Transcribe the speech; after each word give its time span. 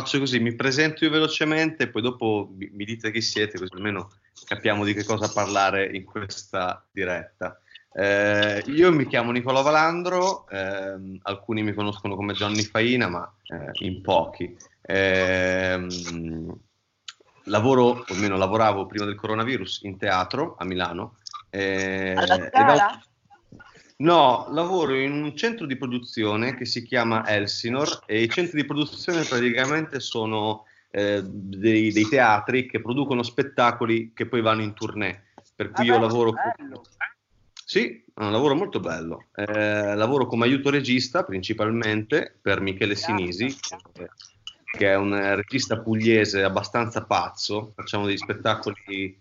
faccio 0.00 0.18
così, 0.18 0.40
mi 0.40 0.54
presento 0.54 1.04
io 1.04 1.10
velocemente, 1.10 1.88
poi 1.88 2.02
dopo 2.02 2.50
mi, 2.56 2.70
mi 2.72 2.84
dite 2.84 3.10
chi 3.10 3.20
siete, 3.20 3.58
così 3.58 3.74
almeno 3.74 4.10
capiamo 4.46 4.84
di 4.84 4.94
che 4.94 5.04
cosa 5.04 5.30
parlare 5.30 5.86
in 5.94 6.04
questa 6.04 6.86
diretta. 6.90 7.60
Eh, 7.92 8.62
io 8.66 8.92
mi 8.92 9.06
chiamo 9.06 9.30
Nicola 9.30 9.60
Valandro, 9.60 10.48
eh, 10.48 11.18
alcuni 11.22 11.62
mi 11.62 11.74
conoscono 11.74 12.16
come 12.16 12.32
Johnny 12.32 12.62
Faina, 12.62 13.08
ma 13.08 13.30
eh, 13.44 13.70
in 13.84 14.00
pochi. 14.00 14.56
Ehm, 14.82 16.58
lavoro, 17.44 17.82
o 17.82 18.04
almeno 18.08 18.36
lavoravo 18.36 18.86
prima 18.86 19.04
del 19.04 19.16
coronavirus, 19.16 19.82
in 19.82 19.98
teatro 19.98 20.56
a 20.58 20.64
Milano. 20.64 21.16
Eh, 21.50 22.14
Alla 22.16 22.48
Scala? 22.48 23.02
No, 24.00 24.46
lavoro 24.50 24.94
in 24.94 25.12
un 25.12 25.36
centro 25.36 25.66
di 25.66 25.76
produzione 25.76 26.56
che 26.56 26.64
si 26.64 26.82
chiama 26.84 27.26
Elsinor 27.28 28.04
e 28.06 28.22
i 28.22 28.30
centri 28.30 28.62
di 28.62 28.66
produzione 28.66 29.24
praticamente 29.24 30.00
sono 30.00 30.64
eh, 30.90 31.22
dei, 31.22 31.92
dei, 31.92 32.08
teatri 32.08 32.66
che 32.66 32.80
producono 32.80 33.22
spettacoli 33.22 34.12
che 34.14 34.26
poi 34.26 34.40
vanno 34.40 34.62
in 34.62 34.72
tournée. 34.72 35.24
Per 35.54 35.70
cui 35.70 35.90
ah, 35.90 35.92
io 35.92 35.98
beh, 35.98 36.06
lavoro... 36.06 36.32
Bello. 36.32 36.82
Sì, 37.62 38.02
è 38.14 38.22
un 38.22 38.32
lavoro 38.32 38.54
molto 38.54 38.80
bello. 38.80 39.26
Eh, 39.34 39.94
lavoro 39.94 40.26
come 40.26 40.46
aiuto 40.46 40.70
regista 40.70 41.22
principalmente 41.22 42.38
per 42.40 42.62
Michele 42.62 42.94
Sinisi, 42.94 43.54
che 44.78 44.86
è 44.86 44.96
un 44.96 45.34
regista 45.36 45.78
pugliese 45.78 46.42
abbastanza 46.42 47.04
pazzo. 47.04 47.74
Facciamo 47.76 48.06
degli 48.06 48.16
spettacoli 48.16 49.20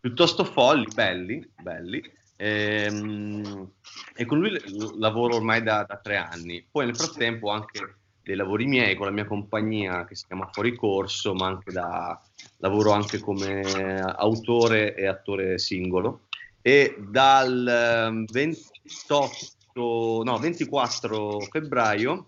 piuttosto 0.00 0.44
folli, 0.44 0.86
belli, 0.94 1.44
belli 1.60 2.20
e, 2.42 2.86
ehm, 2.86 3.70
e 4.16 4.24
con 4.26 4.40
lui 4.40 4.60
lavoro 4.98 5.36
ormai 5.36 5.62
da, 5.62 5.84
da, 5.84 5.96
tre 6.02 6.16
anni. 6.16 6.66
Poi 6.68 6.86
nel 6.86 6.96
frattempo 6.96 7.50
anche 7.50 7.98
dei 8.20 8.34
lavori 8.34 8.66
miei 8.66 8.96
con 8.96 9.06
la 9.06 9.12
mia 9.12 9.26
compagnia 9.26 10.04
che 10.04 10.16
si 10.16 10.26
chiama 10.26 10.50
Fuori 10.52 10.74
Corso, 10.74 11.34
ma 11.34 11.46
anche 11.46 11.70
da, 11.70 12.20
lavoro 12.58 12.90
anche 12.90 13.20
come 13.20 14.00
autore 14.00 14.96
e 14.96 15.06
attore 15.06 15.58
singolo. 15.58 16.22
E 16.60 16.96
dal 16.98 18.24
28, 18.28 19.34
ehm, 19.74 20.22
no, 20.24 20.38
24 20.38 21.40
febbraio 21.42 22.26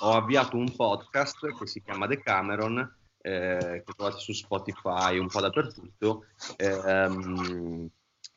ho 0.00 0.12
avviato 0.12 0.56
un 0.56 0.74
podcast 0.74 1.54
che 1.58 1.66
si 1.66 1.82
chiama 1.82 2.06
The 2.06 2.20
Cameron, 2.20 2.78
eh, 3.20 3.82
che 3.84 3.92
trovate 3.96 4.18
su 4.18 4.32
Spotify, 4.32 5.18
un 5.18 5.28
po' 5.28 5.40
dappertutto, 5.40 6.24
ehm, 6.56 7.90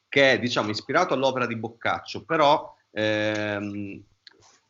che 0.09 0.33
è 0.33 0.39
diciamo 0.39 0.71
ispirato 0.71 1.13
all'opera 1.13 1.45
di 1.45 1.55
Boccaccio, 1.55 2.25
però 2.25 2.75
ehm, 2.91 4.03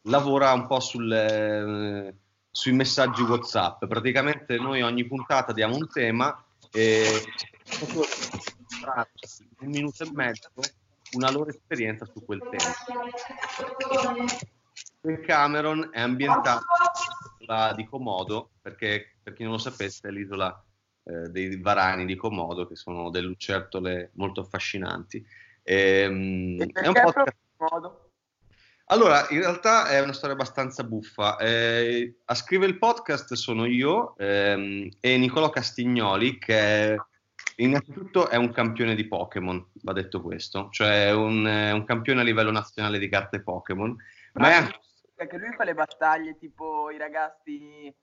lavora 0.04 0.52
un 0.52 0.68
po' 0.68 0.82
sul, 0.82 1.12
eh, 1.12 2.14
sui 2.52 2.74
messaggi 2.74 3.24
WhatsApp. 3.24 3.86
Praticamente 3.86 4.58
noi 4.58 4.82
ogni 4.82 5.08
puntata 5.08 5.54
diamo 5.54 5.76
un 5.76 5.90
tema 5.90 6.44
e 6.72 7.24
un 9.62 9.70
minuto 9.70 10.04
e 10.04 10.12
mezzo 10.14 10.50
una 11.14 11.32
loro 11.32 11.50
esperienza 11.50 12.06
su 12.06 12.24
quel 12.24 12.42
tema. 12.50 12.74
Il 15.02 15.22
Cameron 15.22 15.90
è 15.92 16.02
ambientato 16.02 16.66
di 17.76 17.86
Comodo, 17.86 18.52
perché 18.62 19.16
per 19.24 19.34
chi 19.34 19.44
non 19.44 19.54
lo 19.54 19.58
sapesse 19.58 20.08
è 20.08 20.12
l'isola 20.12 20.64
eh, 21.10 21.30
dei 21.30 21.60
varani 21.60 22.06
di 22.06 22.16
Comodo, 22.16 22.68
che 22.68 22.76
sono 22.76 23.10
delle 23.10 23.28
lucertole 23.28 24.12
molto 24.14 24.42
affascinanti. 24.42 25.26
Ehm, 25.64 26.62
e, 26.62 26.70
è 26.72 26.88
un 26.88 26.94
podcast... 26.94 27.36
Allora, 28.92 29.28
in 29.30 29.40
realtà 29.40 29.88
è 29.88 30.02
una 30.02 30.14
storia 30.14 30.36
abbastanza 30.36 30.84
buffa. 30.84 31.38
Eh, 31.38 32.20
a 32.26 32.36
scrivere 32.36 32.72
il 32.72 32.78
podcast 32.78 33.34
sono 33.34 33.66
io 33.66 34.16
ehm, 34.18 34.90
e 35.00 35.18
Nicolò 35.18 35.50
Castignoli, 35.50 36.40
che 36.40 36.98
innanzitutto 37.58 38.30
è 38.30 38.36
un 38.36 38.52
campione 38.52 38.96
di 38.96 39.08
Pokémon, 39.08 39.64
va 39.84 39.94
detto 39.94 40.22
questo, 40.22 40.70
cioè 40.72 41.12
un, 41.12 41.46
un 41.46 41.84
campione 41.86 42.22
a 42.22 42.24
livello 42.24 42.52
nazionale 42.52 42.98
di 42.98 43.10
carte 43.10 43.42
Pokémon. 43.42 43.96
Ma 44.34 44.50
è 44.50 44.54
anche... 44.54 44.80
Perché 45.14 45.38
lui 45.38 45.54
fa 45.54 45.66
le 45.66 45.74
battaglie 45.74 46.38
tipo 46.38 46.90
i 46.90 46.98
ragazzi 46.98 47.94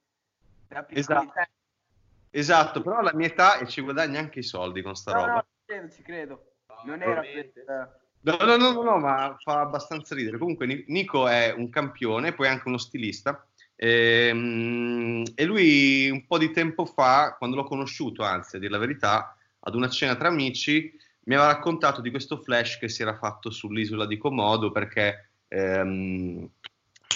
da 0.69 0.87
esatto. 0.89 1.33
Esatto, 2.39 2.83
però 2.83 2.99
alla 2.99 3.15
mia 3.15 3.27
età 3.27 3.59
e 3.59 3.67
ci 3.67 3.81
guadagna 3.81 4.19
anche 4.19 4.41
i 4.41 4.45
soldi 4.45 4.83
con 4.83 4.95
sta 4.95 5.13
no, 5.13 5.21
roba. 5.21 5.33
No, 5.35 5.45
ci 5.45 5.65
credo, 5.65 5.93
ci 5.93 6.03
credo. 6.03 6.53
Non 6.85 7.03
era 7.03 7.21
per... 7.21 8.01
No, 8.21 8.37
no, 8.41 8.57
no, 8.57 8.83
no, 8.83 8.99
ma 8.99 9.37
fa 9.39 9.61
abbastanza 9.61 10.15
ridere. 10.15 10.39
Comunque 10.39 10.85
Nico 10.89 11.29
è 11.29 11.55
un 11.57 11.71
campione, 11.71 12.33
poi 12.33 12.49
anche 12.49 12.67
uno 12.67 12.79
stilista. 12.79 13.47
E, 13.77 14.29
ehm, 14.29 15.25
e, 15.35 15.45
lui 15.45 16.11
un 16.11 16.27
po' 16.27 16.39
di 16.39 16.51
tempo 16.51 16.87
fa, 16.87 17.37
quando 17.39 17.57
l'ho 17.57 17.65
conosciuto, 17.65 18.25
anzi 18.25 18.57
a 18.57 18.59
dire 18.59 18.73
la 18.73 18.79
verità, 18.79 19.37
ad 19.61 19.75
una 19.75 19.89
cena 19.89 20.17
tra 20.17 20.29
amici, 20.29 20.93
mi 21.27 21.35
aveva 21.35 21.53
raccontato 21.53 22.01
di 22.01 22.11
questo 22.11 22.39
flash 22.39 22.79
che 22.79 22.89
si 22.89 23.03
era 23.03 23.17
fatto 23.17 23.51
sull'isola 23.51 24.07
di 24.07 24.17
Comodo 24.17 24.71
perché 24.73 25.31
ehm, 25.49 26.49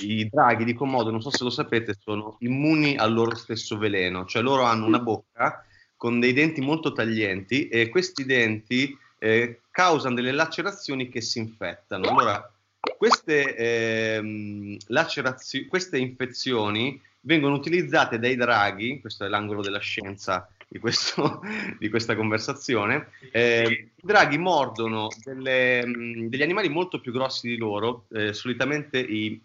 i 0.02 0.28
draghi 0.28 0.64
di 0.64 0.74
Comodo, 0.74 1.10
non 1.10 1.20
so 1.20 1.30
se 1.30 1.44
lo 1.44 1.50
sapete, 1.50 1.94
sono 1.98 2.36
immuni 2.40 2.96
al 2.96 3.12
loro 3.12 3.34
stesso 3.34 3.76
veleno, 3.76 4.24
cioè 4.24 4.42
loro 4.42 4.62
hanno 4.62 4.86
una 4.86 5.00
bocca 5.00 5.64
con 5.96 6.18
dei 6.18 6.32
denti 6.32 6.60
molto 6.60 6.92
taglienti 6.92 7.68
e 7.68 7.88
questi 7.90 8.24
denti 8.24 8.96
eh, 9.18 9.60
causano 9.70 10.14
delle 10.14 10.32
lacerazioni 10.32 11.08
che 11.08 11.20
si 11.20 11.38
infettano. 11.38 12.08
Allora, 12.08 12.50
queste, 12.96 13.54
ehm, 13.54 14.76
lacerazio- 14.86 15.66
queste 15.68 15.98
infezioni 15.98 17.00
vengono 17.22 17.54
utilizzate 17.54 18.18
dai 18.18 18.36
draghi, 18.36 19.00
questo 19.00 19.24
è 19.24 19.28
l'angolo 19.28 19.60
della 19.60 19.78
scienza 19.78 20.48
di, 20.66 20.78
questo, 20.78 21.42
di 21.78 21.90
questa 21.90 22.16
conversazione, 22.16 23.08
eh, 23.32 23.90
i 23.94 24.02
draghi 24.02 24.38
mordono 24.38 25.08
delle, 25.22 25.84
mh, 25.84 26.28
degli 26.28 26.42
animali 26.42 26.68
molto 26.68 27.00
più 27.00 27.12
grossi 27.12 27.48
di 27.48 27.56
loro, 27.56 28.06
eh, 28.12 28.32
solitamente 28.32 28.98
i 28.98 29.38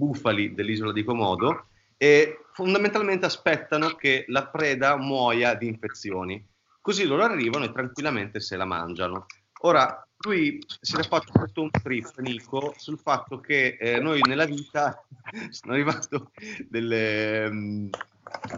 bufali 0.00 0.54
dell'isola 0.54 0.92
di 0.92 1.04
Comodo, 1.04 1.66
e 1.98 2.46
fondamentalmente 2.54 3.26
aspettano 3.26 3.90
che 3.90 4.24
la 4.28 4.46
preda 4.46 4.96
muoia 4.96 5.54
di 5.54 5.66
infezioni. 5.66 6.42
Così 6.80 7.04
loro 7.04 7.24
arrivano 7.24 7.66
e 7.66 7.72
tranquillamente 7.72 8.40
se 8.40 8.56
la 8.56 8.64
mangiano. 8.64 9.26
Ora, 9.62 10.02
lui 10.20 10.58
si 10.80 10.96
è 10.96 11.02
fatto 11.02 11.32
tutto 11.32 11.60
un 11.60 11.70
trip, 11.70 12.18
Nico, 12.20 12.72
sul 12.78 12.98
fatto 12.98 13.40
che 13.40 13.76
eh, 13.78 14.00
noi 14.00 14.20
nella 14.26 14.46
vita 14.46 15.04
sono 15.50 15.74
arrivato 15.74 16.30
delle, 16.66 17.46
um, 17.50 17.90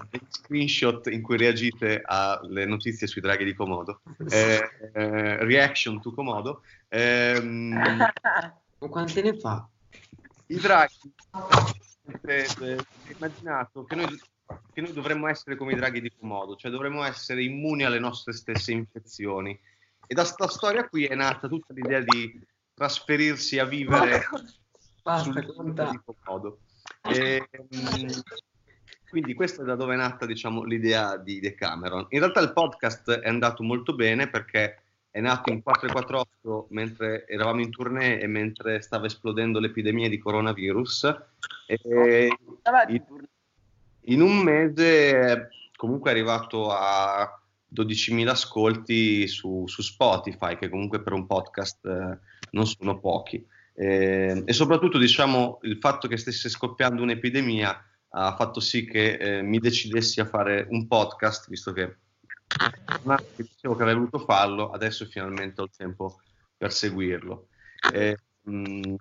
degli 0.09 0.27
screenshot 0.29 1.09
in 1.09 1.23
cui 1.23 1.37
reagite 1.37 2.01
alle 2.05 2.65
notizie 2.65 3.09
sui 3.09 3.21
draghi 3.21 3.45
di 3.45 3.55
Komodo. 3.55 4.03
Eh, 4.31 4.71
eh, 4.93 5.45
reaction 5.45 6.01
to 6.01 6.13
Komodo. 6.13 6.63
Ehm, 6.89 7.75
Quante 8.79 9.23
ne 9.23 9.37
fa? 9.37 9.67
I 10.53 10.59
draghi. 10.59 11.13
Eh, 12.25 12.47
eh, 12.61 12.79
immaginato 13.17 13.85
che 13.85 13.95
noi 13.95 14.21
che 14.73 14.81
noi 14.81 14.93
dovremmo 14.93 15.29
essere 15.29 15.57
come 15.57 15.73
i 15.73 15.77
draghi 15.77 16.01
di 16.01 16.13
Komodo, 16.15 16.57
cioè 16.57 16.71
dovremmo 16.71 17.03
essere 17.05 17.43
immuni 17.43 17.85
alle 17.85 17.99
nostre 17.99 18.33
stesse 18.33 18.73
infezioni. 18.73 19.59
E 20.07 20.15
da 20.15 20.23
questa 20.23 20.49
storia 20.49 20.89
qui 20.89 21.07
è 21.07 21.15
nata 21.15 21.49
tutta 21.49 21.73
l'idea 21.73 22.01
di 22.01 22.41
trasferirsi 22.75 23.59
a 23.59 23.65
vivere 23.65 24.27
Basta, 25.03 25.41
di 25.41 26.01
Komodo. 26.05 26.59
E, 27.03 27.49
ehm, 27.51 28.23
quindi 29.09 29.35
questa 29.35 29.63
è 29.63 29.65
da 29.65 29.75
dove 29.75 29.95
è 29.95 29.97
nata 29.97 30.27
diciamo, 30.27 30.65
l'idea 30.65 31.17
di 31.17 31.41
Decameron. 31.41 32.07
In 32.11 32.19
realtà 32.19 32.41
il 32.41 32.53
podcast 32.53 33.11
è 33.11 33.29
andato 33.29 33.63
molto 33.63 33.95
bene 33.95 34.29
perché 34.29 34.82
è 35.13 35.21
nato 35.21 35.53
in 35.53 35.63
448 35.63 36.69
mentre 36.71 37.27
eravamo 37.29 37.61
in 37.61 37.71
tournée 37.71 38.19
e 38.19 38.27
mentre 38.27 38.81
stava 38.81 39.07
esplodendo 39.07 39.61
l'epidemia 39.61 40.09
di 40.09 40.17
coronavirus. 40.17 41.15
E 41.67 42.35
in, 44.05 44.23
un 44.23 44.39
mese 44.39 45.51
comunque 45.77 46.11
è 46.11 46.15
arrivato 46.15 46.71
a 46.71 47.41
12.000 47.75 48.29
ascolti 48.29 49.29
su, 49.29 49.65
su, 49.67 49.83
Spotify, 49.83 50.57
che 50.57 50.71
comunque 50.71 51.03
per 51.03 51.13
un 51.13 51.27
podcast 51.27 51.85
eh, 51.85 52.19
non 52.53 52.67
sono 52.67 52.99
pochi. 52.99 53.47
Eh, 53.75 54.43
e 54.47 54.53
soprattutto 54.55 54.97
diciamo 54.97 55.59
il 55.63 55.77
fatto 55.77 56.09
che 56.09 56.17
stesse 56.17 56.49
scoppiando 56.49 57.03
un'epidemia 57.03 57.87
ha 58.15 58.35
fatto 58.35 58.61
sì 58.61 58.87
che 58.87 59.13
eh, 59.15 59.43
mi 59.43 59.59
decidessi 59.59 60.21
a 60.21 60.27
fare 60.27 60.67
un 60.71 60.87
podcast, 60.87 61.49
visto 61.51 61.73
che 61.73 61.97
dicevo 63.37 63.75
che 63.75 63.83
avrei 63.83 63.95
voluto 63.95 64.19
farlo, 64.19 64.71
adesso 64.71 65.07
finalmente 65.07 65.61
ho 65.61 65.65
il 65.65 65.71
tempo 65.77 66.21
per 66.57 66.73
seguirlo. 66.73 67.49
Eh, 67.93 68.17
mh, 68.43 68.95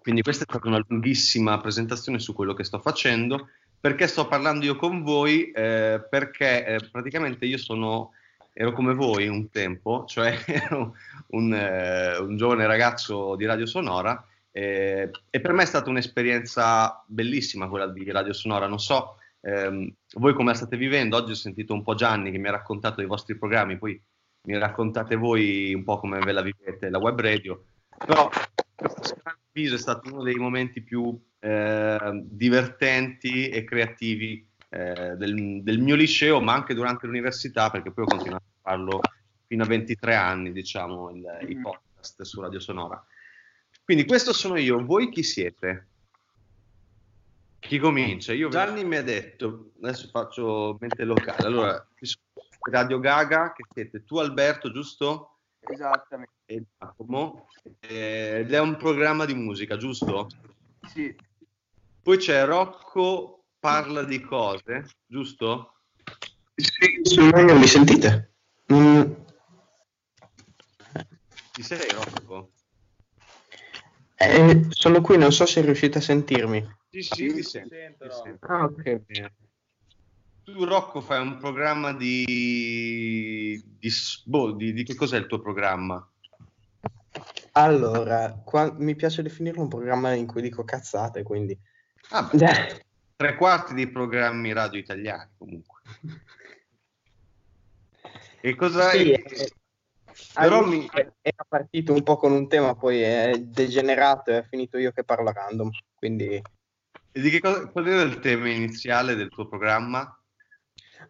quindi 0.00 0.22
questa 0.22 0.44
è 0.44 0.46
stata 0.48 0.68
una 0.68 0.84
lunghissima 0.86 1.58
presentazione 1.60 2.18
su 2.18 2.32
quello 2.32 2.54
che 2.54 2.64
sto 2.64 2.78
facendo 2.78 3.48
perché 3.80 4.06
sto 4.06 4.28
parlando 4.28 4.66
io 4.66 4.76
con 4.76 5.02
voi? 5.02 5.50
Eh, 5.50 6.06
perché 6.08 6.66
eh, 6.66 6.88
praticamente 6.90 7.46
io 7.46 7.56
sono, 7.56 8.12
ero 8.52 8.72
come 8.72 8.92
voi 8.92 9.26
un 9.26 9.48
tempo, 9.48 10.04
cioè 10.06 10.38
ero 10.46 10.96
un, 11.28 11.54
eh, 11.54 12.18
un 12.18 12.36
giovane 12.36 12.66
ragazzo 12.66 13.36
di 13.36 13.46
Radio 13.46 13.64
Sonora 13.64 14.22
eh, 14.52 15.10
e 15.30 15.40
per 15.40 15.52
me 15.52 15.62
è 15.62 15.66
stata 15.66 15.88
un'esperienza 15.88 17.02
bellissima 17.06 17.68
quella 17.68 17.86
di 17.86 18.10
Radio 18.10 18.34
Sonora. 18.34 18.66
Non 18.66 18.80
so 18.80 19.16
ehm, 19.40 19.92
voi 20.16 20.34
come 20.34 20.54
state 20.54 20.76
vivendo. 20.76 21.16
Oggi 21.16 21.32
ho 21.32 21.36
sentito 21.36 21.74
un 21.74 21.82
po' 21.82 21.94
Gianni 21.94 22.30
che 22.30 22.38
mi 22.38 22.48
ha 22.48 22.52
raccontato 22.52 22.96
dei 22.96 23.06
vostri 23.06 23.36
programmi, 23.36 23.78
poi 23.78 24.00
mi 24.42 24.58
raccontate 24.58 25.16
voi 25.16 25.74
un 25.74 25.84
po' 25.84 25.98
come 25.98 26.18
ve 26.20 26.32
la 26.32 26.42
vivete 26.42 26.88
la 26.88 26.98
web 26.98 27.20
radio. 27.20 27.64
Però 28.06 28.30
questo 28.74 29.74
è 29.74 29.78
stato 29.78 30.12
uno 30.12 30.22
dei 30.22 30.36
momenti 30.36 30.82
più 30.82 31.18
eh, 31.40 32.22
divertenti 32.24 33.48
e 33.48 33.64
creativi 33.64 34.46
eh, 34.70 35.14
del, 35.16 35.62
del, 35.62 35.80
mio 35.80 35.94
liceo, 35.96 36.40
ma 36.40 36.54
anche 36.54 36.74
durante 36.74 37.06
l'università, 37.06 37.70
perché 37.70 37.90
poi 37.90 38.04
ho 38.04 38.08
continuato 38.08 38.44
a 38.44 38.70
farlo 38.70 39.00
fino 39.46 39.64
a 39.64 39.66
23 39.66 40.14
anni, 40.14 40.52
diciamo, 40.52 41.10
il, 41.10 41.24
i 41.48 41.56
mm. 41.56 41.62
podcast 41.62 42.22
su 42.22 42.40
Radio 42.40 42.60
Sonora. 42.60 43.04
Quindi 43.84 44.06
questo 44.06 44.32
sono 44.32 44.56
io, 44.56 44.84
voi 44.84 45.10
chi 45.10 45.24
siete? 45.24 45.88
Chi 47.60 47.78
comincia? 47.78 48.32
Io 48.32 48.48
Gianni 48.48 48.84
mi 48.84 48.96
ha 48.96 49.02
detto, 49.02 49.72
adesso 49.82 50.08
faccio 50.08 50.76
mente 50.80 51.04
locale, 51.04 51.46
allora, 51.46 51.86
Radio 52.70 52.98
Gaga, 52.98 53.52
che 53.52 53.64
siete 53.72 54.04
tu 54.04 54.18
Alberto, 54.18 54.72
giusto? 54.72 55.38
Esattamente. 55.60 56.32
E 56.46 56.64
Giacomo, 56.76 57.46
eh, 57.80 58.40
ed 58.40 58.52
è 58.52 58.58
un 58.58 58.76
programma 58.76 59.24
di 59.24 59.34
musica, 59.34 59.76
giusto? 59.76 60.28
Sì. 60.88 61.14
Poi 62.02 62.16
c'è 62.16 62.44
Rocco 62.44 63.44
parla 63.60 64.02
di 64.02 64.20
cose, 64.20 64.86
giusto? 65.06 65.74
Sì, 66.56 67.30
non 67.30 67.58
mi 67.58 67.66
sentite? 67.66 68.32
Mm. 68.72 69.12
Ci 71.52 71.62
sei 71.62 71.88
Rocco? 71.90 72.50
Eh, 74.16 74.66
sono 74.70 75.00
qui, 75.00 75.18
non 75.18 75.32
so 75.32 75.46
se 75.46 75.60
riuscite 75.60 75.98
a 75.98 76.02
sentirmi. 76.02 76.78
Sì, 76.90 77.02
sì, 77.02 77.32
ti 77.32 77.42
sento. 77.44 77.74
sento. 78.10 78.46
Ah, 78.46 78.64
ok, 78.64 78.96
bene. 79.06 79.34
Tu 80.42 80.64
Rocco 80.64 81.00
fai 81.00 81.20
un 81.20 81.36
programma 81.38 81.92
di... 81.92 83.62
di, 83.78 83.90
boh, 84.24 84.52
di, 84.52 84.72
di 84.72 84.82
che 84.82 84.96
cos'è 84.96 85.16
il 85.16 85.26
tuo 85.26 85.40
programma? 85.40 86.04
Allora, 87.52 88.40
qua, 88.44 88.72
mi 88.76 88.96
piace 88.96 89.22
definirlo 89.22 89.62
un 89.62 89.68
programma 89.68 90.12
in 90.14 90.26
cui 90.26 90.42
dico 90.42 90.64
cazzate, 90.64 91.22
quindi... 91.22 91.56
Ah, 92.08 92.28
beh, 92.32 92.84
tre 93.14 93.36
quarti 93.36 93.74
dei 93.74 93.88
programmi 93.88 94.52
radio 94.52 94.80
italiani 94.80 95.30
comunque. 95.38 95.80
E 98.42 98.54
cosa... 98.54 98.88
Sì, 98.92 99.10
è... 99.10 99.22
Però 100.32 100.64
mi... 100.64 100.88
era 101.20 101.44
partito 101.46 101.92
un 101.92 102.02
po' 102.02 102.16
con 102.16 102.32
un 102.32 102.48
tema, 102.48 102.74
poi 102.74 103.02
è 103.02 103.38
degenerato 103.38 104.30
e 104.30 104.38
è 104.38 104.46
finito 104.48 104.78
io 104.78 104.92
che 104.92 105.04
parlo 105.04 105.30
random, 105.30 105.68
quindi... 105.94 106.42
E 107.12 107.20
di 107.20 107.30
che 107.30 107.40
cosa, 107.40 107.66
qual 107.66 107.88
era 107.88 108.02
il 108.02 108.20
tema 108.20 108.48
iniziale 108.48 109.16
del 109.16 109.30
tuo 109.30 109.48
programma? 109.48 110.14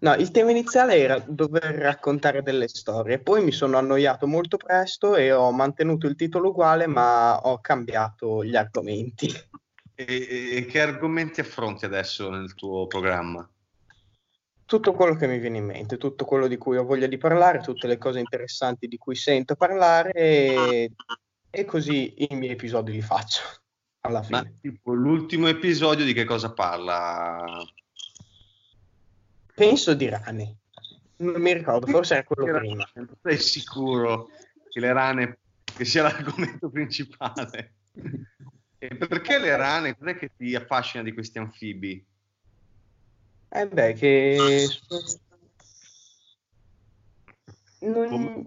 No, 0.00 0.14
il 0.14 0.31
tema 0.31 0.50
iniziale 0.50 0.97
era 0.97 1.19
dover 1.19 1.75
raccontare 1.75 2.43
delle 2.43 2.69
storie, 2.69 3.19
poi 3.19 3.44
mi 3.44 3.52
sono 3.52 3.76
annoiato 3.76 4.26
molto 4.26 4.56
presto 4.56 5.14
e 5.14 5.31
ho 5.31 5.50
mantenuto 5.52 6.06
il 6.06 6.17
titolo 6.17 6.50
uguale, 6.50 6.87
ma 6.87 7.38
ho 7.41 7.61
cambiato 7.61 8.43
gli 8.43 8.56
argomenti. 8.56 9.31
E, 9.94 10.56
e 10.56 10.64
che 10.64 10.81
argomenti 10.81 11.41
affronti 11.41 11.85
adesso 11.85 12.31
nel 12.31 12.55
tuo 12.55 12.87
programma? 12.87 13.46
Tutto 14.64 14.93
quello 14.93 15.17
che 15.17 15.26
mi 15.26 15.38
viene 15.38 15.58
in 15.58 15.67
mente, 15.67 15.99
tutto 15.99 16.25
quello 16.25 16.46
di 16.46 16.56
cui 16.56 16.79
ho 16.79 16.85
voglia 16.85 17.08
di 17.08 17.19
parlare, 17.19 17.61
tutte 17.61 17.87
le 17.87 17.99
cose 17.99 18.20
interessanti 18.20 18.87
di 18.87 18.96
cui 18.96 19.17
sento 19.17 19.56
parlare 19.56 20.12
e, 20.12 20.93
e 21.50 21.64
così 21.67 22.25
i 22.31 22.35
miei 22.37 22.53
episodi 22.53 22.93
li 22.93 23.03
faccio 23.03 23.43
alla 24.00 24.23
fine. 24.23 24.43
Ma 24.43 24.50
tipo 24.61 24.93
l'ultimo 24.93 25.49
episodio 25.49 26.05
di 26.05 26.12
che 26.12 26.25
cosa 26.25 26.52
parla? 26.52 27.44
Penso 29.55 29.94
di 29.94 30.08
rane. 30.08 30.56
Non 31.17 31.41
mi 31.41 31.52
ricordo, 31.52 31.87
forse 31.87 32.14
era 32.14 32.25
quello 32.25 32.58
prima. 32.58 32.88
Sei 33.23 33.38
sicuro 33.38 34.31
che 34.70 34.81
le 34.81 34.93
rane 34.93 35.38
che 35.64 35.85
sia 35.85 36.02
l'argomento 36.02 36.70
principale? 36.70 37.75
E 38.79 38.97
perché 38.97 39.38
le 39.38 39.56
rane? 39.56 39.97
Cos'è 39.97 40.17
che 40.17 40.31
ti 40.35 40.55
affascina 40.55 41.03
di 41.03 41.12
questi 41.12 41.38
anfibi? 41.38 42.03
Eh 43.53 43.69
beh, 43.69 43.93
che 43.94 44.69
non, 47.81 48.46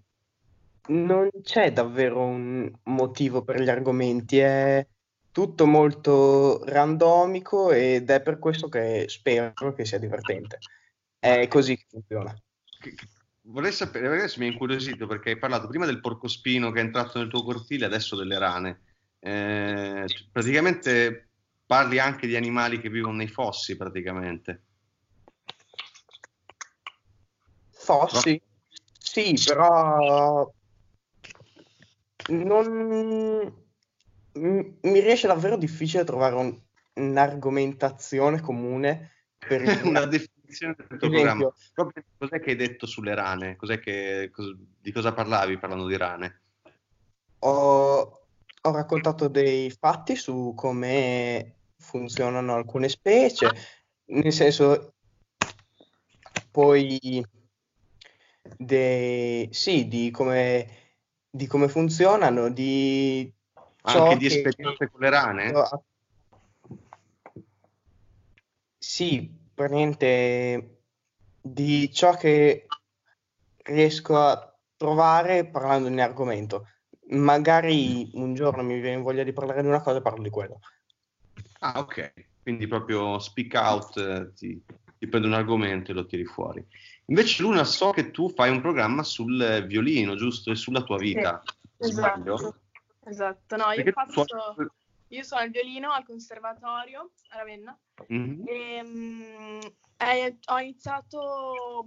non 0.87 1.29
c'è 1.43 1.71
davvero 1.71 2.23
un 2.23 2.71
motivo 2.83 3.43
per 3.43 3.61
gli 3.61 3.69
argomenti, 3.69 4.39
è 4.39 4.87
tutto 5.33 5.65
molto 5.65 6.63
randomico 6.65 7.71
ed 7.71 8.09
è 8.09 8.21
per 8.21 8.37
questo 8.37 8.69
che 8.69 9.05
spero 9.09 9.73
che 9.73 9.83
sia 9.83 9.97
divertente. 9.97 10.59
È 11.17 11.47
così 11.47 11.75
che 11.75 11.85
funziona. 11.89 12.33
Vorrei 13.41 13.71
sapere, 13.71 14.07
adesso 14.07 14.39
mi 14.39 14.47
è 14.47 14.51
incuriosito 14.51 15.07
perché 15.07 15.31
hai 15.31 15.39
parlato 15.39 15.67
prima 15.67 15.87
del 15.87 15.99
porcospino 15.99 16.71
che 16.71 16.79
è 16.79 16.83
entrato 16.83 17.17
nel 17.17 17.29
tuo 17.29 17.43
cortile, 17.43 17.85
adesso 17.85 18.15
delle 18.15 18.37
rane. 18.37 18.81
Eh, 19.19 20.05
praticamente 20.31 21.29
parli 21.65 21.97
anche 21.97 22.27
di 22.27 22.35
animali 22.35 22.79
che 22.79 22.89
vivono 22.89 23.15
nei 23.15 23.27
fossi, 23.27 23.75
praticamente. 23.75 24.63
Fossi? 27.71 28.39
No? 28.39 28.51
Sì, 28.99 29.35
però 29.43 30.53
non 32.27 33.62
mi 34.33 34.99
riesce 34.99 35.27
davvero 35.27 35.57
difficile 35.57 36.03
trovare 36.03 36.35
un, 36.35 36.59
un'argomentazione 36.95 38.41
comune 38.41 39.11
per 39.37 39.61
una 39.85 40.05
definizione 40.05 40.75
del 40.77 40.99
tuo 40.99 41.09
programma. 41.09 41.53
Proprio, 41.73 42.03
cos'è 42.17 42.39
che 42.39 42.51
hai 42.51 42.55
detto 42.55 42.85
sulle 42.85 43.15
rane? 43.15 43.55
Cos'è 43.55 43.79
che, 43.79 44.29
cos- 44.31 44.55
di 44.79 44.91
cosa 44.91 45.13
parlavi 45.13 45.57
parlando 45.57 45.87
di 45.87 45.97
rane? 45.97 46.41
Ho, 47.39 47.99
ho 48.61 48.71
raccontato 48.71 49.27
dei 49.27 49.69
fatti 49.69 50.15
su 50.15 50.53
come 50.55 51.55
funzionano 51.77 52.55
alcune 52.55 52.87
specie, 52.87 53.51
nel 54.05 54.31
senso 54.31 54.93
poi 56.49 57.25
de, 58.57 59.49
sì, 59.51 59.87
di 59.87 60.11
come, 60.11 60.67
di 61.29 61.47
come 61.47 61.67
funzionano, 61.67 62.49
di 62.49 63.31
anche 63.83 64.17
di 64.17 64.25
esperienze 64.25 64.89
con 64.89 64.99
le 64.99 65.09
rane? 65.09 65.53
Sì, 68.77 69.29
praticamente 69.53 70.81
di 71.41 71.91
ciò 71.93 72.15
che 72.15 72.67
riesco 73.63 74.17
a 74.17 74.57
trovare 74.75 75.45
parlando 75.45 75.87
di 75.87 75.93
un 75.93 75.99
argomento 75.99 76.67
magari 77.09 78.09
un 78.13 78.33
giorno 78.33 78.63
mi 78.63 78.79
viene 78.79 79.01
voglia 79.01 79.23
di 79.23 79.33
parlare 79.33 79.61
di 79.61 79.67
una 79.67 79.81
cosa 79.81 79.97
e 79.97 80.01
parlo 80.01 80.23
di 80.23 80.29
quello. 80.29 80.59
Ah, 81.59 81.79
ok. 81.79 82.13
Quindi 82.41 82.67
proprio 82.67 83.19
speak 83.19 83.53
out, 83.55 83.97
eh, 83.97 84.33
ti, 84.33 84.61
ti 84.97 85.07
prendi 85.07 85.27
un 85.27 85.33
argomento 85.33 85.91
e 85.91 85.93
lo 85.93 86.05
tiri 86.05 86.25
fuori. 86.25 86.65
Invece 87.07 87.41
Luna, 87.41 87.63
so 87.63 87.91
che 87.91 88.11
tu 88.11 88.29
fai 88.29 88.49
un 88.49 88.61
programma 88.61 89.03
sul 89.03 89.65
violino, 89.67 90.15
giusto? 90.15 90.51
E 90.51 90.55
sulla 90.55 90.83
tua 90.83 90.97
vita. 90.97 91.41
Sì, 91.77 91.89
esatto. 91.89 92.57
Esatto. 93.05 93.55
No, 93.55 93.71
io, 93.71 93.91
faccio, 93.91 94.25
tu... 94.55 94.67
io 95.07 95.23
sono 95.23 95.41
al 95.41 95.49
violino 95.49 95.91
al 95.91 96.05
conservatorio 96.05 97.11
a 97.29 97.37
Ravenna 97.37 97.77
mm-hmm. 98.11 98.47
e 98.47 98.81
um, 98.83 99.59
eh, 99.97 100.37
ho 100.45 100.59
iniziato 100.59 101.85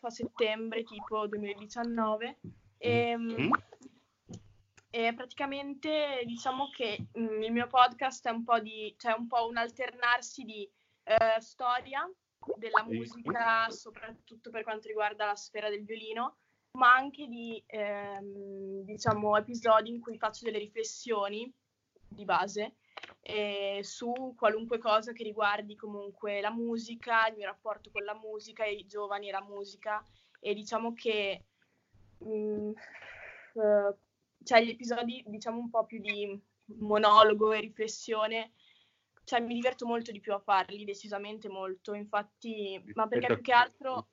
a 0.00 0.10
settembre 0.10 0.82
tipo 0.84 1.26
2019 1.26 2.38
e 2.78 3.16
mm-hmm 3.16 3.50
e 4.94 5.12
praticamente 5.12 6.22
diciamo 6.24 6.70
che 6.70 7.08
mh, 7.14 7.42
il 7.42 7.50
mio 7.50 7.66
podcast 7.66 8.28
è 8.28 8.30
un 8.30 8.44
po' 8.44 8.60
di, 8.60 8.94
cioè 8.96 9.16
un 9.18 9.26
po' 9.26 9.48
un 9.48 9.56
alternarsi 9.56 10.44
di 10.44 10.70
uh, 11.02 11.40
storia 11.40 12.08
della 12.54 12.84
musica, 12.84 13.68
soprattutto 13.70 14.50
per 14.50 14.62
quanto 14.62 14.86
riguarda 14.86 15.26
la 15.26 15.34
sfera 15.34 15.68
del 15.68 15.84
violino, 15.84 16.36
ma 16.74 16.94
anche 16.94 17.26
di 17.26 17.62
ehm, 17.66 18.82
diciamo 18.82 19.36
episodi 19.36 19.90
in 19.90 20.00
cui 20.00 20.18
faccio 20.18 20.44
delle 20.44 20.58
riflessioni 20.58 21.52
di 22.08 22.24
base 22.24 22.76
eh, 23.20 23.80
su 23.82 24.34
qualunque 24.36 24.78
cosa 24.78 25.12
che 25.12 25.22
riguardi 25.22 25.76
comunque 25.76 26.40
la 26.40 26.50
musica, 26.50 27.26
il 27.28 27.36
mio 27.36 27.46
rapporto 27.46 27.90
con 27.90 28.04
la 28.04 28.14
musica, 28.14 28.64
i 28.64 28.86
giovani 28.86 29.28
e 29.28 29.32
la 29.32 29.42
musica. 29.42 30.04
E 30.40 30.52
diciamo 30.52 30.92
che 30.92 31.44
mh, 32.18 32.28
mm, 32.28 32.72
uh, 33.54 33.96
cioè 34.42 34.62
gli 34.62 34.70
episodi 34.70 35.22
diciamo 35.26 35.58
un 35.58 35.70
po' 35.70 35.86
più 35.86 36.00
di 36.00 36.38
monologo 36.78 37.52
e 37.52 37.60
riflessione, 37.60 38.52
cioè 39.24 39.40
mi 39.40 39.54
diverto 39.54 39.86
molto 39.86 40.12
di 40.12 40.20
più 40.20 40.34
a 40.34 40.38
farli, 40.38 40.84
decisamente 40.84 41.48
molto, 41.48 41.94
infatti, 41.94 42.82
ma 42.94 43.06
perché 43.06 43.34
più 43.34 43.42
che 43.42 43.52
altro 43.52 44.08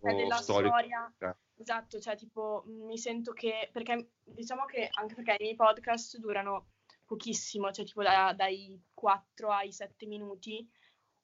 è 0.00 0.14
della 0.14 0.36
storia, 0.36 1.10
esatto, 1.60 1.98
cioè 1.98 2.16
tipo 2.16 2.64
mi 2.66 2.96
sento 2.96 3.32
che, 3.32 3.68
perché 3.72 4.12
diciamo 4.24 4.64
che 4.64 4.88
anche 4.92 5.14
perché 5.14 5.32
i 5.32 5.42
miei 5.42 5.54
podcast 5.54 6.18
durano 6.18 6.70
pochissimo, 7.04 7.70
cioè 7.70 7.84
tipo 7.84 8.02
da, 8.02 8.32
dai 8.34 8.80
4 8.94 9.50
ai 9.50 9.72
7 9.72 10.06
minuti, 10.06 10.66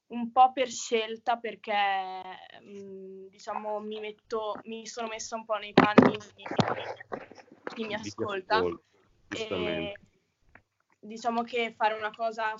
un 0.08 0.30
po' 0.30 0.52
per 0.52 0.68
scelta 0.68 1.38
perché 1.38 1.72
mh, 2.60 2.78
mm, 2.78 3.26
diciamo 3.28 3.80
mi 3.80 3.98
metto 3.98 4.60
mi 4.64 4.86
sono 4.86 5.08
messa 5.08 5.36
un 5.36 5.44
po' 5.44 5.56
nei 5.56 5.72
panni 5.72 6.16
di 6.34 6.44
chi 7.74 7.84
mi 7.84 7.94
ascolta. 7.94 8.62
e 9.28 9.94
diciamo 11.00 11.42
che 11.42 11.74
fare 11.76 11.94
una 11.94 12.14
cosa 12.14 12.56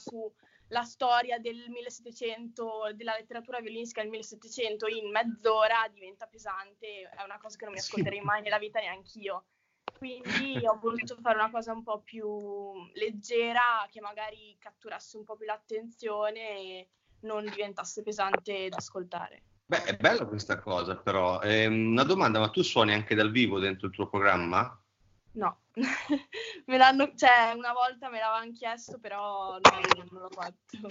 sulla 0.67 0.83
storia 0.83 1.39
del 1.39 1.65
1700 1.69 2.93
della 2.95 3.15
letteratura 3.17 3.61
violinistica 3.61 4.03
del 4.03 4.11
1700 4.11 4.87
in 4.89 5.11
mezz'ora 5.11 5.89
diventa 5.93 6.27
pesante 6.27 7.09
è 7.09 7.23
una 7.23 7.39
cosa 7.39 7.57
che 7.57 7.65
non 7.65 7.75
mi 7.75 7.81
ascolterei 7.81 8.21
mai 8.21 8.43
nella 8.43 8.59
vita 8.59 8.81
neanch'io 8.81 9.45
quindi 9.99 10.61
ho 10.67 10.79
voluto 10.79 11.17
fare 11.21 11.39
una 11.39 11.51
cosa 11.51 11.73
un 11.73 11.83
po' 11.83 12.01
più 12.03 12.73
leggera 12.95 13.87
che 13.91 14.01
magari 14.01 14.57
catturasse 14.59 15.17
un 15.17 15.25
po' 15.25 15.37
più 15.37 15.47
l'attenzione 15.47 16.41
e 16.51 16.89
non 17.21 17.45
diventasse 17.45 18.03
pesante 18.03 18.69
da 18.69 18.77
ascoltare. 18.77 19.43
Beh, 19.65 19.85
è 19.85 19.97
bella 19.97 20.27
questa 20.27 20.61
cosa, 20.61 20.97
però. 20.97 21.41
Eh, 21.41 21.67
una 21.67 22.05
domanda, 22.05 22.39
ma 22.39 22.51
tu 22.51 22.63
suoni 22.63 22.93
anche 22.93 23.15
dal 23.15 23.31
vivo 23.31 23.59
dentro 23.59 23.89
il 23.89 23.93
tuo 23.93 24.09
programma? 24.09 24.81
No, 25.37 25.61
me 26.67 26.77
l'hanno, 26.79 27.13
cioè 27.15 27.53
una 27.55 27.73
volta 27.73 28.09
me 28.09 28.19
l'avevano 28.19 28.53
chiesto, 28.53 28.99
però 28.99 29.59
non, 29.59 29.83
non 30.11 30.23
l'ho 30.23 30.31
fatto. 30.31 30.89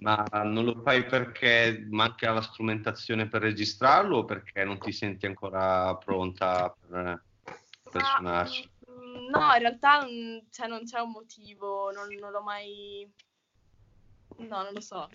Ma 0.00 0.26
non 0.42 0.64
lo 0.64 0.82
fai 0.82 1.06
perché 1.06 1.86
manca 1.88 2.32
la 2.32 2.42
strumentazione 2.42 3.26
per 3.26 3.40
registrarlo 3.40 4.18
o 4.18 4.24
perché 4.24 4.64
non 4.64 4.78
ti 4.78 4.92
senti 4.92 5.24
ancora 5.24 5.96
pronta 5.96 6.68
per, 6.78 7.24
per 7.90 8.02
Ma, 8.02 8.02
suonarci? 8.02 8.70
Mm, 8.90 9.28
no, 9.30 9.54
in 9.54 9.58
realtà 9.60 10.06
cioè, 10.50 10.66
non 10.66 10.84
c'è 10.84 11.00
un 11.00 11.12
motivo, 11.12 11.90
non, 11.90 12.12
non 12.20 12.32
l'ho 12.32 12.42
mai 12.42 13.10
No, 14.36 14.62
non 14.62 14.72
lo 14.72 14.80
so. 14.80 15.08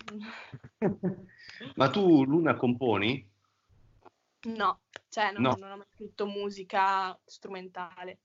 Ma 1.76 1.90
tu, 1.90 2.24
Luna, 2.24 2.56
componi? 2.56 3.28
No, 4.46 4.80
cioè 5.08 5.30
non, 5.32 5.42
no. 5.42 5.56
non 5.58 5.72
ho 5.72 5.76
mai 5.76 5.86
scritto 5.94 6.26
musica 6.26 7.18
strumentale. 7.24 8.18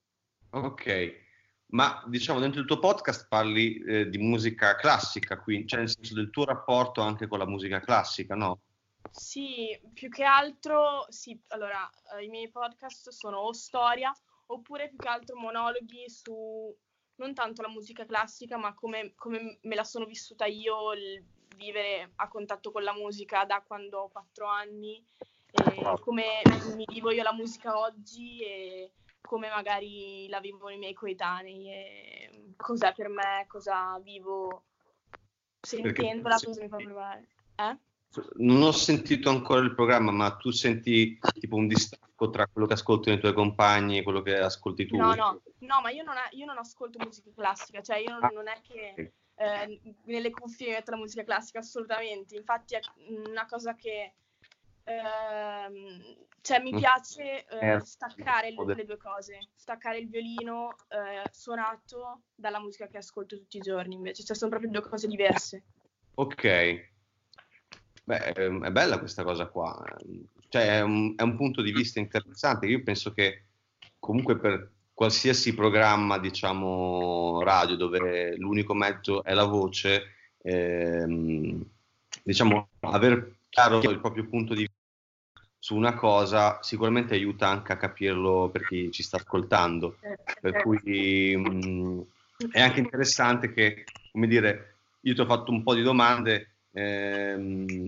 Ok, 0.56 1.24
ma 1.72 2.02
diciamo 2.08 2.40
dentro 2.40 2.62
il 2.62 2.66
tuo 2.66 2.80
podcast 2.80 3.28
parli 3.28 3.78
eh, 3.84 4.08
di 4.08 4.18
musica 4.18 4.76
classica, 4.76 5.38
quindi, 5.38 5.68
cioè 5.68 5.80
nel 5.80 5.90
senso 5.90 6.14
del 6.14 6.30
tuo 6.30 6.46
rapporto 6.46 7.02
anche 7.02 7.28
con 7.28 7.40
la 7.40 7.46
musica 7.46 7.82
classica, 7.82 8.36
no? 8.36 8.62
Sì, 9.12 9.78
più 9.94 10.08
che 10.08 10.24
altro, 10.24 11.08
sì, 11.10 11.38
allora 11.50 11.90
eh, 12.18 12.24
i 12.24 12.30
miei 12.30 12.50
podcast 12.50 13.10
sono 13.10 13.40
o 13.40 13.52
storia 13.52 14.16
oppure 14.46 14.88
più 14.88 14.98
che 14.98 15.10
altro 15.10 15.36
monologhi 15.36 16.10
su 16.10 16.74
non 17.16 17.34
tanto 17.34 17.62
la 17.62 17.68
musica 17.68 18.06
classica, 18.06 18.56
ma 18.56 18.74
come, 18.74 19.12
come 19.16 19.58
me 19.62 19.76
la 19.76 19.84
sono 19.84 20.06
vissuta 20.06 20.46
io, 20.46 20.94
il 20.94 21.22
vivere 21.58 22.12
a 22.16 22.30
contatto 22.30 22.72
con 22.72 22.84
la 22.84 22.94
musica 22.94 23.44
da 23.44 23.62
quando 23.62 24.00
ho 24.00 24.08
quattro 24.08 24.48
anni, 24.48 25.04
e 25.52 26.00
come 26.00 26.42
mi 26.76 26.86
vivo 26.88 27.12
io 27.12 27.24
la 27.24 27.34
musica 27.34 27.78
oggi 27.78 28.40
e 28.40 28.92
come 29.26 29.50
magari 29.50 30.28
la 30.30 30.40
vivono 30.40 30.74
i 30.74 30.78
miei 30.78 30.94
coetanei, 30.94 31.70
e 31.70 32.54
cos'è 32.56 32.94
per 32.94 33.10
me, 33.10 33.46
cosa 33.48 34.00
vivo 34.02 34.66
sentendola, 35.62 36.40
cosa 36.44 36.62
mi 36.62 36.70
fa 36.70 36.78
provare. 36.78 37.28
Eh? 37.56 37.78
Non 38.38 38.62
ho 38.62 38.72
sentito 38.72 39.30
ancora 39.30 39.60
il 39.60 39.76
programma, 39.76 40.12
ma 40.12 40.36
tu 40.36 40.52
senti 40.52 41.20
tipo 41.34 41.56
un 41.56 41.68
distacco 41.68 42.30
tra 42.30 42.48
quello 42.48 42.66
che 42.66 42.74
ascolti 42.74 43.12
i 43.12 43.20
tuoi 43.20 43.34
compagni 43.34 43.98
e 43.98 44.04
quello 44.04 44.22
che 44.22 44.38
ascolti 44.38 44.86
tu? 44.86 44.96
No, 44.96 45.14
no, 45.14 45.42
no 45.60 45.82
ma 45.82 45.90
io 45.90 46.04
non, 46.04 46.16
io 46.32 46.46
non 46.46 46.58
ascolto 46.58 47.04
musica 47.04 47.32
classica, 47.36 47.82
cioè 47.82 47.98
io 47.98 48.12
non, 48.12 48.24
ah, 48.24 48.30
non 48.30 48.48
è 48.48 48.62
che 48.62 49.14
eh, 49.36 49.82
nelle 50.06 50.32
cuffie 50.32 50.72
metto 50.72 50.92
la 50.92 50.98
musica 50.98 51.24
classica 51.24 51.60
assolutamente, 51.60 52.38
infatti 52.38 52.76
è 52.76 52.80
una 53.28 53.46
cosa 53.46 53.76
che 53.76 54.14
eh, 54.86 56.28
cioè 56.42 56.62
mi 56.62 56.72
piace 56.72 57.46
eh, 57.48 57.74
eh 57.74 57.80
staccare 57.82 58.52
le, 58.52 58.76
le, 58.76 58.86
due 58.86 58.98
cose, 58.98 59.50
staccare 59.56 59.98
il 59.98 60.10
violino 60.10 60.76
eh, 60.90 61.28
suonato 61.32 62.22
dalla 62.36 62.60
musica 62.60 62.88
che 62.88 62.98
ascolto 62.98 63.36
tutti 63.36 63.58
i 63.58 63.62
giorni 63.62 63.96
invece, 63.96 64.24
cioè 64.24 64.36
sono 64.36 64.52
proprio 64.52 64.70
due 64.72 64.82
cose 64.82 65.08
diverse. 65.08 65.64
Ok, 66.16 66.94
Beh, 68.06 68.34
ehm, 68.36 68.64
è 68.64 68.72
bella 68.72 69.00
questa 69.00 69.24
cosa 69.24 69.48
qua, 69.48 69.84
cioè 70.50 70.78
è 70.78 70.82
un, 70.82 71.16
è 71.18 71.24
un, 71.24 71.36
punto 71.36 71.64
di 71.64 71.72
vista 71.72 72.00
interessante. 72.00 72.68
Io 72.68 72.84
penso 72.84 73.12
che 73.14 73.46
comunque 73.98 74.38
per 74.38 74.72
qualsiasi 74.94 75.56
programma, 75.56 76.20
diciamo, 76.20 77.42
radio, 77.42 77.76
dove 77.76 78.38
l'unico 78.38 78.76
mezzo 78.76 79.24
è 79.24 79.34
la 79.34 79.46
voce, 79.46 80.04
ehm, 80.44 81.66
diciamo, 82.22 82.70
aver 82.82 83.38
chiaro 83.50 83.80
il 83.90 84.00
proprio 84.00 84.28
punto 84.28 84.54
di 84.54 84.62
vista 84.62 84.75
su 85.66 85.76
una 85.76 85.96
cosa 85.96 86.60
sicuramente 86.62 87.16
aiuta 87.16 87.48
anche 87.48 87.72
a 87.72 87.78
capirlo 87.78 88.50
per 88.52 88.68
chi 88.68 88.92
ci 88.92 89.02
sta 89.02 89.18
ascoltando. 89.18 89.98
Per 90.40 90.62
cui 90.62 91.36
mh, 91.36 92.06
è 92.52 92.62
anche 92.62 92.82
interessante 92.82 93.52
che, 93.52 93.84
come 94.12 94.28
dire, 94.28 94.76
io 95.00 95.16
ti 95.16 95.22
ho 95.22 95.26
fatto 95.26 95.50
un 95.50 95.64
po' 95.64 95.74
di 95.74 95.82
domande 95.82 96.50
ehm, 96.72 97.88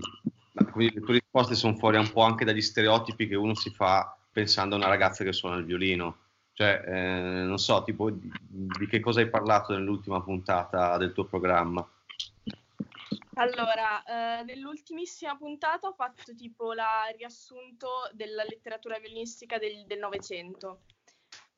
le 0.73 0.91
tue 0.91 1.13
risposte 1.13 1.53
sono 1.53 1.75
fuori 1.75 1.97
un 1.97 2.11
po' 2.11 2.23
anche 2.23 2.45
dagli 2.45 2.61
stereotipi 2.61 3.27
che 3.27 3.35
uno 3.35 3.53
si 3.53 3.69
fa 3.69 4.17
pensando 4.31 4.73
a 4.73 4.79
una 4.79 4.87
ragazza 4.87 5.23
che 5.23 5.31
suona 5.31 5.57
il 5.57 5.65
violino. 5.65 6.17
Cioè, 6.53 6.83
eh, 6.83 7.43
non 7.43 7.59
so, 7.59 7.83
tipo, 7.83 8.09
di, 8.09 8.31
di, 8.41 8.87
che 8.87 8.99
cosa 8.99 9.19
hai 9.19 9.29
parlato 9.29 9.73
nell'ultima 9.73 10.19
puntata 10.23 10.97
del 10.97 11.13
tuo 11.13 11.25
programma? 11.25 11.87
Allora, 13.37 14.03
eh, 14.03 14.43
nell'ultimissima 14.43 15.37
puntata 15.37 15.87
ho 15.87 15.93
fatto 15.93 16.33
tipo 16.33 16.73
il 16.73 16.79
riassunto 17.15 18.09
della 18.13 18.43
letteratura 18.43 18.97
violinistica 18.97 19.59
del 19.59 19.85
Novecento. 19.99 20.81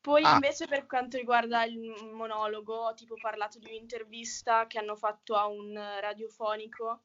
Poi 0.00 0.22
ah. 0.24 0.34
invece 0.34 0.66
per 0.66 0.86
quanto 0.86 1.16
riguarda 1.16 1.64
il 1.64 1.78
monologo, 2.12 2.86
ho 2.86 2.94
tipo 2.94 3.14
parlato 3.20 3.58
di 3.58 3.66
un'intervista 3.66 4.66
che 4.66 4.78
hanno 4.78 4.94
fatto 4.94 5.34
a 5.36 5.46
un 5.46 5.74
radiofonico 5.74 7.02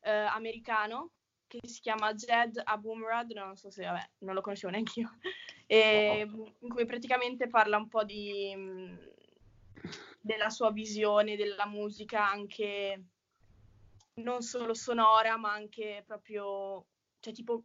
eh, 0.00 0.10
americano 0.10 1.12
che 1.46 1.60
si 1.62 1.80
chiama 1.80 2.12
Jed 2.12 2.60
Abumrad, 2.62 3.30
non 3.32 3.56
so 3.56 3.70
se, 3.70 3.84
vabbè, 3.84 4.10
non 4.18 4.34
lo 4.34 4.40
conoscevo 4.40 4.72
neanche 4.72 5.00
io, 5.00 5.10
e, 5.66 6.28
in 6.58 6.68
cui 6.68 6.84
praticamente 6.84 7.48
parla 7.48 7.78
un 7.78 7.88
po' 7.88 8.04
di, 8.04 8.54
della 10.20 10.50
sua 10.50 10.70
visione 10.70 11.36
della 11.36 11.66
musica 11.66 12.28
anche 12.28 13.02
non 14.18 14.42
solo 14.42 14.74
sonora 14.74 15.36
ma 15.36 15.52
anche 15.52 16.02
proprio, 16.06 16.86
cioè 17.20 17.32
tipo 17.32 17.64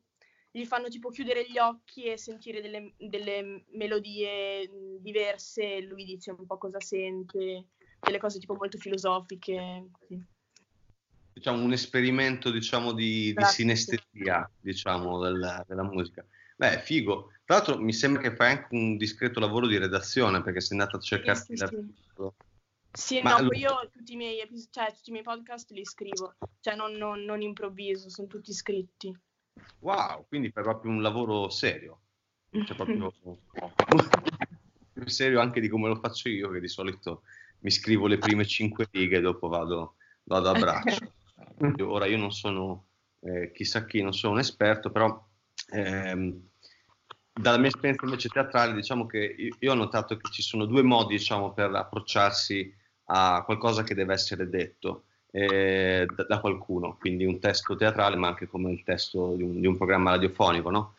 gli 0.51 0.65
fanno 0.65 0.87
tipo 0.87 1.09
chiudere 1.09 1.49
gli 1.49 1.57
occhi 1.57 2.03
e 2.03 2.17
sentire 2.17 2.61
delle, 2.61 2.93
delle 2.97 3.65
melodie 3.71 4.69
diverse, 4.99 5.81
lui 5.81 6.05
dice 6.05 6.31
un 6.31 6.45
po' 6.45 6.57
cosa 6.57 6.79
sente, 6.79 7.69
delle 7.99 8.19
cose 8.19 8.39
tipo 8.39 8.55
molto 8.55 8.77
filosofiche. 8.77 9.87
Così 9.91 10.23
diciamo, 11.33 11.63
un 11.63 11.73
esperimento 11.73 12.51
diciamo, 12.51 12.93
di, 12.93 13.33
di 13.33 13.43
sinestesia 13.43 14.49
diciamo, 14.59 15.19
della, 15.19 15.63
della, 15.67 15.83
musica. 15.83 16.25
Beh, 16.55 16.79
figo. 16.79 17.31
Tra 17.43 17.57
l'altro 17.57 17.79
mi 17.79 17.91
sembra 17.91 18.21
che 18.21 18.35
fai 18.35 18.51
anche 18.51 18.67
un 18.71 18.95
discreto 18.95 19.39
lavoro 19.39 19.67
di 19.67 19.77
redazione 19.77 20.41
perché 20.41 20.61
sei 20.61 20.77
andato 20.77 20.97
a 20.97 21.01
cercare... 21.01 21.39
Sì, 21.39 21.55
sì, 21.55 21.65
sì. 21.67 21.77
Sì 22.93 23.21
no, 23.21 23.35
allora... 23.35 23.57
io 23.57 23.89
tutti 23.91 24.13
i, 24.13 24.15
miei 24.15 24.39
episodi, 24.39 24.71
cioè, 24.71 24.93
tutti 24.93 25.09
i 25.09 25.11
miei 25.13 25.23
podcast 25.23 25.71
li 25.71 25.83
scrivo, 25.83 26.35
cioè 26.59 26.75
non, 26.75 26.93
non, 26.93 27.21
non 27.23 27.41
improvviso, 27.41 28.09
sono 28.09 28.27
tutti 28.27 28.53
scritti. 28.53 29.15
Wow, 29.79 30.25
quindi 30.27 30.51
fai 30.51 30.63
proprio 30.63 30.91
un 30.91 31.01
lavoro 31.01 31.49
serio. 31.49 31.99
Cioè 32.51 32.75
proprio 32.75 33.11
più 34.93 35.07
serio 35.07 35.39
anche 35.39 35.59
di 35.59 35.67
come 35.67 35.87
lo 35.87 35.95
faccio 35.95 36.29
io, 36.29 36.49
che 36.49 36.59
di 36.59 36.67
solito 36.67 37.23
mi 37.59 37.71
scrivo 37.71 38.07
le 38.07 38.19
prime 38.19 38.45
cinque 38.45 38.87
righe 38.91 39.17
e 39.17 39.21
dopo 39.21 39.47
vado, 39.47 39.95
vado 40.23 40.49
a 40.49 40.53
braccio. 40.53 41.11
Ora 41.83 42.05
io 42.05 42.17
non 42.17 42.31
sono 42.31 42.87
eh, 43.21 43.51
chissà 43.53 43.85
chi, 43.85 44.01
non 44.01 44.13
sono 44.13 44.33
un 44.33 44.39
esperto, 44.39 44.91
però 44.91 45.27
ehm, 45.71 46.49
dalla 47.31 47.57
mia 47.57 47.67
esperienza 47.67 48.05
invece 48.05 48.29
teatrale 48.29 48.73
diciamo 48.73 49.05
che 49.05 49.17
io, 49.17 49.55
io 49.59 49.71
ho 49.71 49.75
notato 49.75 50.17
che 50.17 50.29
ci 50.31 50.41
sono 50.41 50.65
due 50.65 50.83
modi 50.83 51.15
diciamo, 51.15 51.53
per 51.53 51.73
approcciarsi 51.73 52.81
a 53.05 53.43
qualcosa 53.43 53.83
che 53.83 53.95
deve 53.95 54.13
essere 54.13 54.49
detto 54.49 55.03
eh, 55.31 56.05
da, 56.27 56.39
qualcuno, 56.39 56.95
quindi 56.99 57.25
un 57.25 57.39
testo 57.39 57.75
teatrale 57.75 58.15
ma 58.15 58.27
anche 58.27 58.47
come 58.47 58.71
il 58.71 58.83
testo 58.83 59.33
di 59.35 59.43
un, 59.43 59.59
di 59.59 59.65
un 59.65 59.77
programma 59.77 60.11
radiofonico, 60.11 60.69
no? 60.69 60.95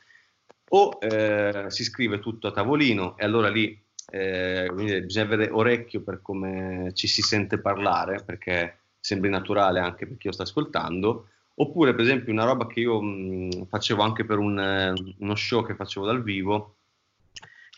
O 0.71 0.99
eh, 1.01 1.67
si 1.69 1.85
scrive 1.85 2.19
tutto 2.19 2.49
a 2.49 2.51
tavolino 2.53 3.17
e 3.17 3.25
allora 3.25 3.49
lì 3.49 3.81
eh, 4.11 4.71
bisogna 4.73 5.25
avere 5.25 5.51
orecchio 5.51 6.03
per 6.03 6.21
come 6.21 6.91
ci 6.95 7.07
si 7.07 7.23
sente 7.23 7.59
parlare, 7.59 8.23
perché 8.25 8.79
sembri 8.99 9.31
naturale 9.31 9.81
anche 9.81 10.07
per 10.07 10.17
chi 10.17 10.27
lo 10.27 10.33
sta 10.33 10.43
ascoltando, 10.43 11.29
oppure 11.57 11.93
per 11.95 12.05
esempio 12.05 12.33
una 12.33 12.45
roba 12.45 12.67
che 12.67 12.81
io 12.81 13.01
mh, 13.01 13.67
facevo 13.67 14.03
anche 14.03 14.25
per 14.25 14.39
un, 14.39 14.59
eh, 14.59 15.15
uno 15.19 15.35
show 15.37 15.65
che 15.65 15.77
facevo 15.77 16.07
dal 16.07 16.23
vivo, 16.23 16.77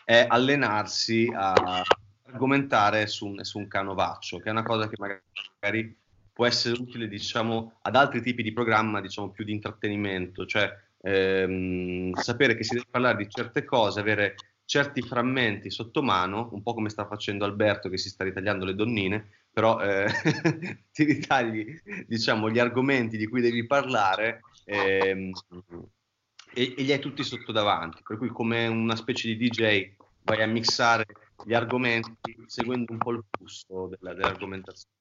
è 0.04 0.24
allenarsi 0.28 1.30
a 1.34 1.82
argomentare 2.26 3.06
su 3.06 3.26
un, 3.26 3.44
su 3.44 3.58
un 3.58 3.68
canovaccio, 3.68 4.38
che 4.38 4.48
è 4.48 4.52
una 4.52 4.62
cosa 4.62 4.88
che 4.88 4.96
magari 4.98 5.96
può 6.32 6.46
essere 6.46 6.78
utile 6.78 7.08
diciamo, 7.08 7.78
ad 7.82 7.96
altri 7.96 8.20
tipi 8.20 8.42
di 8.42 8.52
programma 8.52 9.00
diciamo, 9.00 9.30
più 9.30 9.44
di 9.44 9.52
intrattenimento, 9.52 10.44
cioè 10.44 10.70
ehm, 11.00 12.12
sapere 12.14 12.54
che 12.56 12.64
si 12.64 12.74
deve 12.74 12.86
parlare 12.90 13.16
di 13.16 13.28
certe 13.30 13.64
cose, 13.64 14.00
avere 14.00 14.34
certi 14.66 15.00
frammenti 15.00 15.70
sotto 15.70 16.02
mano, 16.02 16.50
un 16.52 16.62
po' 16.62 16.74
come 16.74 16.90
sta 16.90 17.06
facendo 17.06 17.44
Alberto 17.44 17.88
che 17.88 17.96
si 17.96 18.08
sta 18.08 18.24
ritagliando 18.24 18.64
le 18.64 18.74
donnine, 18.74 19.28
però 19.50 19.80
eh, 19.80 20.08
ti 20.92 21.04
ritagli 21.04 21.80
diciamo, 22.06 22.50
gli 22.50 22.58
argomenti 22.58 23.16
di 23.16 23.28
cui 23.28 23.40
devi 23.40 23.64
parlare 23.64 24.42
ehm, 24.64 25.30
e, 26.52 26.74
e, 26.76 26.82
li 26.82 26.92
hai 26.92 26.98
tutti 26.98 27.22
sotto 27.22 27.52
davanti, 27.52 28.02
per 28.06 28.18
cui 28.18 28.28
come 28.28 28.66
una 28.66 28.96
specie 28.96 29.28
di 29.28 29.48
DJ 29.48 29.94
vai 30.22 30.42
a 30.42 30.46
mixare 30.46 31.06
gli 31.44 31.54
argomenti 31.54 32.36
seguendo 32.46 32.92
un 32.92 32.98
po' 32.98 33.12
il 33.12 33.24
flusso 33.30 33.88
della, 33.88 34.14
dell'argomentazione. 34.14 34.94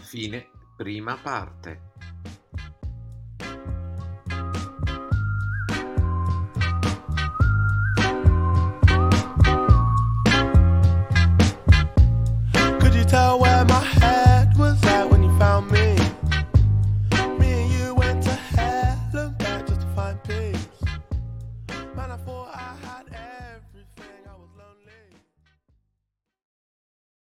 Fine 0.00 0.50
prima 0.76 1.16
parte. 1.16 1.89